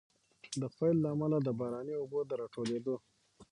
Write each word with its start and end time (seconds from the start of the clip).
د 0.61 0.63
پيل 0.77 0.95
له 1.03 1.09
امله، 1.15 1.37
د 1.41 1.49
باراني 1.59 1.93
اوبو 1.97 2.19
د 2.29 2.31
راټولېدو 2.41 2.95